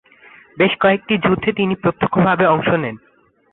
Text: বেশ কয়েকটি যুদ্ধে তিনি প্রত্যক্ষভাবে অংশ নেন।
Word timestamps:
বেশ 0.57 0.73
কয়েকটি 0.81 1.13
যুদ্ধে 1.17 1.49
তিনি 1.53 1.73
প্রত্যক্ষভাবে 1.75 2.45
অংশ 2.45 2.69
নেন। 2.75 2.95